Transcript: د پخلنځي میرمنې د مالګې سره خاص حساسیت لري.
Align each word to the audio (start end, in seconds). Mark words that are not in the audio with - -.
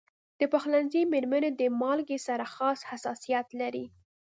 د 0.39 0.41
پخلنځي 0.53 1.01
میرمنې 1.13 1.49
د 1.53 1.61
مالګې 1.81 2.17
سره 2.27 2.45
خاص 2.55 2.79
حساسیت 2.89 3.47
لري. 3.61 3.85